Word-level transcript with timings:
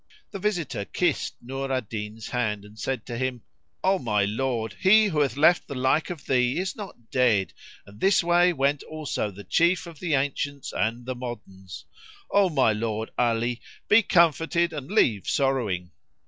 The 0.31 0.39
visitor 0.39 0.83
kissed 0.83 1.35
Nur 1.43 1.71
al 1.71 1.81
Din's 1.81 2.29
hand 2.29 2.65
and 2.65 2.79
said 2.79 3.05
to 3.05 3.19
him, 3.19 3.43
"O 3.83 3.99
my 3.99 4.25
lord, 4.25 4.73
he 4.79 5.05
who 5.05 5.19
hath 5.19 5.37
left 5.37 5.67
the 5.67 5.75
like 5.75 6.09
of 6.09 6.25
thee 6.25 6.57
is 6.57 6.75
not 6.75 7.11
dead; 7.11 7.53
and 7.85 7.99
this 7.99 8.23
way 8.23 8.51
went 8.51 8.81
also 8.81 9.29
the 9.29 9.43
Chief 9.43 9.85
of 9.85 9.99
the 9.99 10.15
Ancients 10.15 10.73
and 10.73 11.05
the 11.05 11.13
Moderns. 11.13 11.85
[FN#24] 12.31 12.39
O 12.39 12.49
my 12.49 12.73
lord 12.73 13.11
Ali, 13.15 13.61
be 13.87 14.01
comforted 14.01 14.73
and 14.73 14.89
leave 14.89 15.29
sorrowing." 15.29 15.91